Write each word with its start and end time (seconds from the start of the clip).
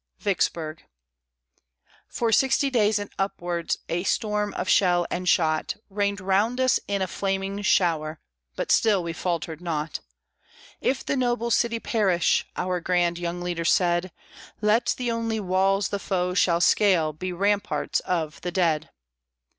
VICKSBURG 0.17 0.79
For 2.07 2.31
sixty 2.31 2.71
days 2.71 2.97
and 2.97 3.11
upwards, 3.19 3.77
A 3.87 4.01
storm 4.01 4.51
of 4.55 4.67
shell 4.67 5.05
and 5.11 5.29
shot 5.29 5.75
Rained 5.91 6.19
round 6.19 6.59
us 6.59 6.79
in 6.87 7.03
a 7.03 7.07
flaming 7.07 7.61
shower, 7.61 8.19
But 8.55 8.71
still 8.71 9.03
we 9.03 9.13
faltered 9.13 9.61
not. 9.61 9.99
"If 10.79 11.05
the 11.05 11.15
noble 11.15 11.51
city 11.51 11.79
perish," 11.79 12.47
Our 12.57 12.79
grand 12.81 13.19
young 13.19 13.41
leader 13.43 13.63
said, 13.63 14.11
"Let 14.59 14.95
the 14.97 15.11
only 15.11 15.39
walls 15.39 15.89
the 15.89 15.99
foe 15.99 16.33
shall 16.33 16.61
scale 16.61 17.13
Be 17.13 17.31
ramparts 17.31 17.99
of 17.99 18.41
the 18.41 18.49
dead!" 18.51 18.89